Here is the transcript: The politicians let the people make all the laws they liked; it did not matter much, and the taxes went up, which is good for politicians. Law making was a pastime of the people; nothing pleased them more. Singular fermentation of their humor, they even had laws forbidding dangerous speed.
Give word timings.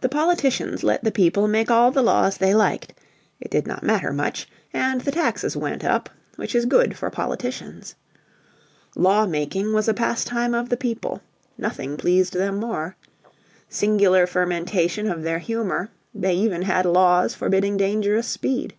The 0.00 0.08
politicians 0.08 0.82
let 0.82 1.04
the 1.04 1.12
people 1.12 1.46
make 1.46 1.70
all 1.70 1.92
the 1.92 2.02
laws 2.02 2.36
they 2.38 2.56
liked; 2.56 2.92
it 3.40 3.52
did 3.52 3.68
not 3.68 3.84
matter 3.84 4.12
much, 4.12 4.48
and 4.72 5.00
the 5.02 5.12
taxes 5.12 5.56
went 5.56 5.84
up, 5.84 6.10
which 6.34 6.56
is 6.56 6.64
good 6.66 6.96
for 6.96 7.08
politicians. 7.08 7.94
Law 8.96 9.26
making 9.26 9.72
was 9.72 9.86
a 9.86 9.94
pastime 9.94 10.54
of 10.54 10.70
the 10.70 10.76
people; 10.76 11.22
nothing 11.56 11.96
pleased 11.96 12.32
them 12.34 12.56
more. 12.56 12.96
Singular 13.68 14.26
fermentation 14.26 15.08
of 15.08 15.22
their 15.22 15.38
humor, 15.38 15.90
they 16.12 16.34
even 16.34 16.62
had 16.62 16.84
laws 16.84 17.32
forbidding 17.36 17.76
dangerous 17.76 18.26
speed. 18.26 18.74